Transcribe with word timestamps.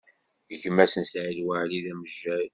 Gma-s 0.61 0.93
n 0.97 1.03
Saɛid 1.11 1.39
Waɛli, 1.45 1.79
d 1.85 1.87
amejjay. 1.91 2.47